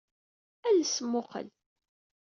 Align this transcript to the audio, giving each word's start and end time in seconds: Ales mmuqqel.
Ales 0.67 0.95
mmuqqel. 1.03 1.47